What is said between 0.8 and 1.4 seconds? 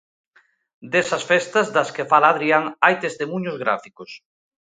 Desas